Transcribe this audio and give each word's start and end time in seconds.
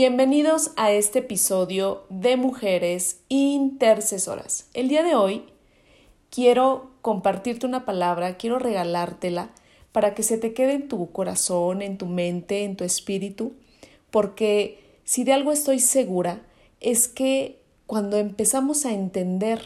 Bienvenidos 0.00 0.70
a 0.76 0.92
este 0.92 1.18
episodio 1.18 2.04
de 2.08 2.36
Mujeres 2.36 3.18
Intercesoras. 3.28 4.68
El 4.72 4.88
día 4.88 5.02
de 5.02 5.16
hoy 5.16 5.46
quiero 6.30 6.92
compartirte 7.02 7.66
una 7.66 7.84
palabra, 7.84 8.36
quiero 8.36 8.60
regalártela 8.60 9.50
para 9.90 10.14
que 10.14 10.22
se 10.22 10.38
te 10.38 10.54
quede 10.54 10.74
en 10.74 10.86
tu 10.86 11.10
corazón, 11.10 11.82
en 11.82 11.98
tu 11.98 12.06
mente, 12.06 12.62
en 12.62 12.76
tu 12.76 12.84
espíritu, 12.84 13.54
porque 14.12 14.78
si 15.02 15.24
de 15.24 15.32
algo 15.32 15.50
estoy 15.50 15.80
segura 15.80 16.42
es 16.78 17.08
que 17.08 17.58
cuando 17.88 18.18
empezamos 18.18 18.84
a 18.84 18.92
entender 18.92 19.60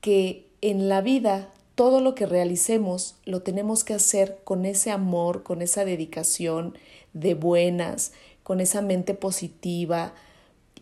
que 0.00 0.48
en 0.62 0.88
la 0.88 1.02
vida 1.02 1.52
todo 1.74 2.00
lo 2.00 2.14
que 2.14 2.24
realicemos 2.24 3.16
lo 3.26 3.42
tenemos 3.42 3.84
que 3.84 3.92
hacer 3.92 4.38
con 4.44 4.64
ese 4.64 4.90
amor, 4.90 5.42
con 5.42 5.60
esa 5.60 5.84
dedicación 5.84 6.78
de 7.12 7.34
buenas, 7.34 8.12
con 8.44 8.60
esa 8.60 8.80
mente 8.80 9.14
positiva 9.14 10.14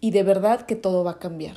y 0.00 0.10
de 0.10 0.24
verdad 0.24 0.66
que 0.66 0.76
todo 0.76 1.04
va 1.04 1.12
a 1.12 1.18
cambiar. 1.18 1.56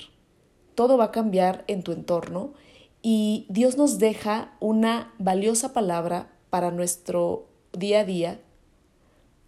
Todo 0.75 0.97
va 0.97 1.05
a 1.05 1.11
cambiar 1.11 1.65
en 1.67 1.83
tu 1.83 1.91
entorno 1.91 2.53
y 3.01 3.45
Dios 3.49 3.75
nos 3.75 3.99
deja 3.99 4.55
una 4.61 5.13
valiosa 5.19 5.73
palabra 5.73 6.31
para 6.49 6.71
nuestro 6.71 7.49
día 7.73 7.99
a 8.01 8.05
día 8.05 8.39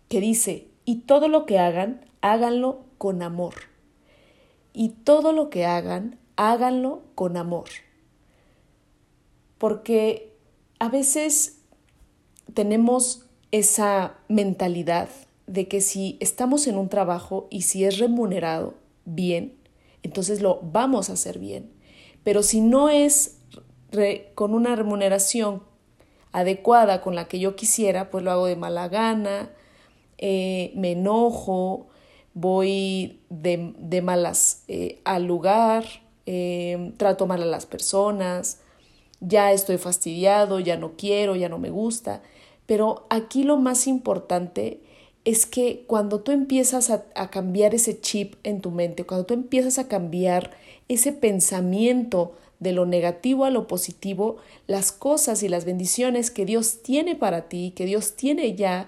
que 0.10 0.20
dice, 0.20 0.68
y 0.86 1.02
todo 1.02 1.28
lo 1.28 1.46
que 1.46 1.60
hagan, 1.60 2.06
háganlo 2.22 2.86
con 2.98 3.22
amor. 3.22 3.54
Y 4.74 4.90
todo 4.90 5.34
lo 5.34 5.50
que 5.50 5.66
hagan, 5.66 6.20
háganlo 6.36 7.04
con 7.16 7.36
amor. 7.36 7.66
Porque 9.58 10.34
a 10.80 10.90
veces 10.90 11.60
tenemos 12.54 13.26
esa 13.52 14.18
mentalidad 14.28 15.10
de 15.48 15.68
que 15.68 15.82
si 15.82 16.18
estamos 16.20 16.68
en 16.68 16.78
un 16.78 16.90
trabajo 16.90 17.48
y 17.50 17.64
si 17.64 17.86
es 17.86 17.98
remunerado 17.98 18.76
bien, 19.06 19.58
entonces 20.04 20.42
lo 20.42 20.60
vamos 20.62 21.10
a 21.10 21.14
hacer 21.14 21.40
bien. 21.40 21.72
Pero 22.24 22.44
si 22.44 22.62
no 22.62 22.90
es 22.90 23.40
con 24.36 24.54
una 24.54 24.76
remuneración 24.76 25.64
adecuada 26.34 27.02
con 27.02 27.16
la 27.16 27.28
que 27.28 27.40
yo 27.40 27.56
quisiera, 27.56 28.12
pues 28.12 28.24
lo 28.24 28.32
hago 28.32 28.46
de 28.48 28.58
mala 28.58 28.90
gana, 28.90 29.50
eh, 30.18 30.72
me 30.76 30.92
enojo, 30.92 31.88
voy 32.34 33.22
de, 33.30 34.02
malas 34.04 34.64
eh, 34.68 35.00
al 35.06 35.26
lugar, 35.26 35.86
eh, 36.26 36.92
trato 36.98 37.26
mal 37.26 37.42
a 37.42 37.46
las 37.46 37.66
personas, 37.66 38.60
ya 39.20 39.52
estoy 39.54 39.78
fastidiado, 39.78 40.60
ya 40.60 40.78
no 40.78 40.92
quiero, 40.98 41.36
ya 41.36 41.50
no 41.50 41.58
me 41.58 41.70
gusta. 41.70 42.22
Pero 42.66 43.08
aquí 43.10 43.44
lo 43.44 43.58
más 43.58 43.88
importante 43.88 44.82
es 45.28 45.46
que 45.46 45.84
cuando 45.88 46.22
tú 46.22 46.32
empiezas 46.32 46.90
a, 46.90 47.30
cambiar 47.30 47.76
ese 47.76 48.00
chip 48.00 48.36
en 48.46 48.62
tu 48.62 48.72
mente, 48.72 49.04
cuando 49.04 49.26
tú 49.26 49.34
empiezas 49.34 49.78
a 49.78 49.90
cambiar 49.90 50.52
ese 50.88 51.12
pensamiento 51.12 52.32
de 52.62 52.72
lo 52.72 52.86
negativo 52.86 53.44
a 53.44 53.50
lo 53.50 53.68
positivo, 53.68 54.38
las 54.68 54.94
cosas 54.94 55.44
y 55.44 55.50
las 55.50 55.66
bendiciones 55.66 56.32
que 56.32 56.46
Dios 56.46 56.82
tiene 56.82 57.18
para 57.18 57.50
ti, 57.50 57.74
que 57.76 57.86
Dios 57.86 58.16
tiene 58.16 58.56
ya 58.56 58.88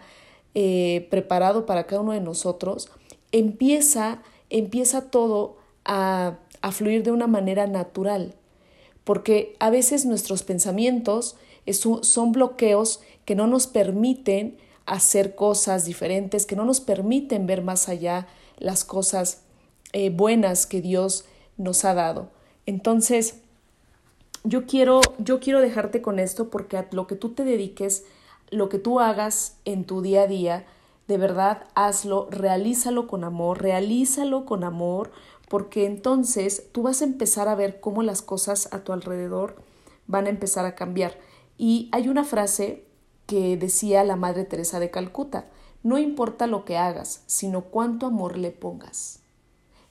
eh, 0.55 1.07
preparado 1.09 1.65
para 1.65 1.87
cada 1.87 2.03
uno 2.03 2.13
de 2.13 2.21
nosotros, 2.21 2.89
empieza, 3.33 4.21
empieza 4.49 5.11
todo 5.11 5.57
a, 5.83 6.39
a 6.61 6.71
fluir 6.71 7.03
de 7.03 7.11
una 7.11 7.27
manera 7.27 7.67
natural. 7.67 8.33
Porque 9.03 9.57
a 9.59 9.69
veces 9.69 10.05
nuestros 10.05 10.43
pensamientos 10.43 11.35
son 12.01 12.31
bloqueos 12.31 13.01
que 13.25 13.35
no 13.35 13.45
nos 13.45 13.67
permiten 13.67 14.57
hacer 14.89 15.35
cosas 15.35 15.85
diferentes, 15.85 16.47
que 16.47 16.55
no 16.55 16.65
nos 16.65 16.81
permiten 16.81 17.45
ver 17.45 17.61
más 17.61 17.89
allá 17.89 18.27
las 18.57 18.83
cosas 18.83 19.43
eh, 19.93 20.09
buenas 20.09 20.65
que 20.65 20.81
Dios 20.81 21.25
nos 21.57 21.85
ha 21.85 21.93
dado. 21.93 22.31
Entonces, 22.65 23.35
yo 24.43 24.65
quiero, 24.65 25.01
yo 25.19 25.39
quiero 25.39 25.61
dejarte 25.61 26.01
con 26.01 26.17
esto 26.17 26.49
porque 26.49 26.77
a 26.77 26.87
lo 26.91 27.05
que 27.05 27.15
tú 27.15 27.29
te 27.29 27.45
dediques, 27.45 28.03
lo 28.49 28.67
que 28.67 28.79
tú 28.79 28.99
hagas 28.99 29.57
en 29.63 29.85
tu 29.85 30.01
día 30.01 30.23
a 30.23 30.27
día, 30.27 30.65
de 31.07 31.17
verdad 31.19 31.65
hazlo, 31.75 32.27
realízalo 32.31 33.07
con 33.07 33.23
amor, 33.23 33.61
realízalo 33.61 34.45
con 34.45 34.63
amor, 34.63 35.11
porque 35.49 35.85
entonces 35.85 36.65
tú 36.71 36.81
vas 36.81 37.01
a 37.01 37.05
empezar 37.05 37.47
a 37.47 37.55
ver 37.55 37.79
cómo 37.79 38.01
las 38.01 38.23
cosas 38.23 38.73
a 38.73 38.83
tu 38.83 38.91
alrededor 38.91 39.55
van 40.07 40.25
a 40.25 40.29
empezar 40.29 40.65
a 40.65 40.73
cambiar. 40.73 41.15
Y 41.59 41.89
hay 41.91 42.07
una 42.07 42.23
frase 42.23 42.88
que 43.29 43.57
decía 43.57 44.03
la 44.03 44.15
Madre 44.15 44.43
Teresa 44.43 44.79
de 44.79 44.89
Calcuta, 44.89 45.45
no 45.83 45.99
importa 45.99 46.47
lo 46.47 46.65
que 46.65 46.77
hagas, 46.77 47.21
sino 47.27 47.65
cuánto 47.65 48.07
amor 48.07 48.39
le 48.39 48.49
pongas. 48.49 49.19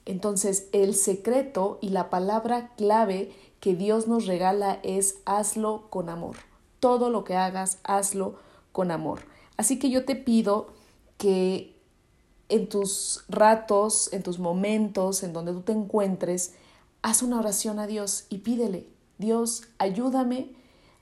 Entonces, 0.05 0.67
el 0.73 0.93
secreto 0.93 1.77
y 1.79 1.87
la 1.87 2.09
palabra 2.09 2.73
clave 2.75 3.31
que 3.61 3.75
Dios 3.75 4.09
nos 4.09 4.25
regala 4.25 4.81
es 4.83 5.19
hazlo 5.23 5.89
con 5.89 6.09
amor. 6.09 6.35
Todo 6.81 7.09
lo 7.09 7.23
que 7.23 7.37
hagas, 7.37 7.77
hazlo 7.83 8.35
con 8.73 8.91
amor. 8.91 9.21
Así 9.55 9.79
que 9.79 9.89
yo 9.89 10.03
te 10.03 10.17
pido 10.17 10.67
que 11.17 11.77
en 12.49 12.67
tus 12.67 13.23
ratos, 13.29 14.11
en 14.11 14.21
tus 14.21 14.37
momentos, 14.37 15.23
en 15.23 15.31
donde 15.31 15.53
tú 15.53 15.61
te 15.61 15.71
encuentres, 15.71 16.55
haz 17.03 17.23
una 17.23 17.39
oración 17.39 17.79
a 17.79 17.87
Dios 17.87 18.25
y 18.27 18.39
pídele, 18.39 18.85
Dios, 19.17 19.63
ayúdame 19.77 20.51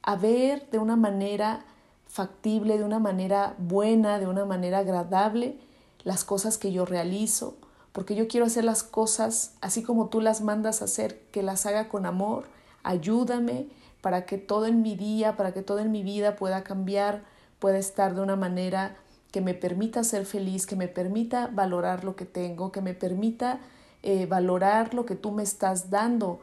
a 0.03 0.15
ver 0.15 0.69
de 0.69 0.77
una 0.77 0.95
manera 0.95 1.65
factible, 2.07 2.77
de 2.77 2.83
una 2.83 2.99
manera 2.99 3.55
buena, 3.57 4.19
de 4.19 4.27
una 4.27 4.45
manera 4.45 4.79
agradable 4.79 5.57
las 6.03 6.23
cosas 6.23 6.57
que 6.57 6.71
yo 6.71 6.85
realizo, 6.85 7.57
porque 7.91 8.15
yo 8.15 8.27
quiero 8.27 8.45
hacer 8.45 8.63
las 8.63 8.83
cosas 8.83 9.55
así 9.61 9.83
como 9.83 10.07
tú 10.07 10.21
las 10.21 10.41
mandas 10.41 10.81
a 10.81 10.85
hacer, 10.85 11.21
que 11.31 11.43
las 11.43 11.65
haga 11.65 11.89
con 11.89 12.05
amor. 12.05 12.45
Ayúdame 12.83 13.67
para 14.01 14.25
que 14.25 14.37
todo 14.37 14.67
en 14.67 14.81
mi 14.81 14.95
día, 14.95 15.35
para 15.35 15.53
que 15.53 15.61
todo 15.61 15.79
en 15.79 15.91
mi 15.91 16.03
vida 16.03 16.35
pueda 16.35 16.63
cambiar, 16.63 17.23
pueda 17.59 17.77
estar 17.77 18.15
de 18.15 18.21
una 18.21 18.35
manera 18.35 18.95
que 19.31 19.41
me 19.41 19.53
permita 19.53 20.03
ser 20.03 20.25
feliz, 20.25 20.65
que 20.65 20.75
me 20.75 20.87
permita 20.87 21.47
valorar 21.47 22.03
lo 22.03 22.15
que 22.15 22.25
tengo, 22.25 22.71
que 22.71 22.81
me 22.81 22.93
permita 22.93 23.59
eh, 24.03 24.25
valorar 24.25 24.93
lo 24.93 25.05
que 25.05 25.15
tú 25.15 25.31
me 25.31 25.43
estás 25.43 25.89
dando 25.89 26.39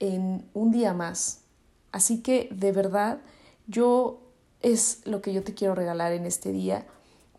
en 0.00 0.48
un 0.54 0.70
día 0.70 0.94
más. 0.94 1.42
Así 1.92 2.22
que 2.22 2.48
de 2.50 2.72
verdad 2.72 3.18
yo 3.66 4.23
es 4.64 5.02
lo 5.04 5.20
que 5.20 5.32
yo 5.32 5.44
te 5.44 5.54
quiero 5.54 5.74
regalar 5.74 6.12
en 6.12 6.24
este 6.24 6.50
día 6.50 6.86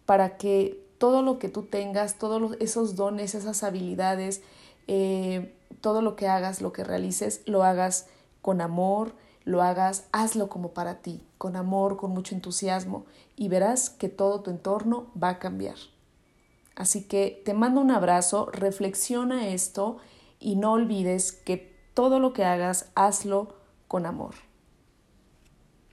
para 0.06 0.38
que 0.38 0.86
todo 1.00 1.24
lo 1.24 1.40
que 1.40 1.50
tú 1.50 1.64
tengas, 1.64 2.18
todos 2.20 2.56
esos 2.60 2.96
dones, 2.96 3.34
esas 3.34 3.64
habilidades, 3.64 4.42
eh, 4.88 5.56
todo 5.82 6.02
lo 6.02 6.16
que 6.16 6.28
hagas, 6.28 6.62
lo 6.62 6.72
que 6.72 6.84
realices, 6.84 7.42
lo 7.48 7.64
hagas 7.64 8.08
con 8.44 8.62
amor, 8.62 9.14
lo 9.44 9.64
hagas, 9.64 10.06
hazlo 10.12 10.50
como 10.50 10.70
para 10.70 11.02
ti, 11.02 11.24
con 11.40 11.56
amor, 11.56 11.98
con 11.98 12.12
mucho 12.12 12.36
entusiasmo 12.36 13.06
y 13.36 13.50
verás 13.50 13.90
que 13.90 14.08
todo 14.08 14.42
tu 14.42 14.52
entorno 14.52 15.08
va 15.22 15.30
a 15.30 15.40
cambiar. 15.40 15.78
Así 16.76 17.04
que 17.04 17.42
te 17.44 17.56
mando 17.56 17.82
un 17.82 17.90
abrazo, 17.90 18.50
reflexiona 18.52 19.48
esto 19.48 19.98
y 20.40 20.58
no 20.58 20.74
olvides 20.74 21.32
que 21.32 21.74
todo 21.96 22.20
lo 22.20 22.34
que 22.34 22.46
hagas, 22.46 22.92
hazlo 22.94 23.56
con 23.88 24.06
amor. 24.06 24.36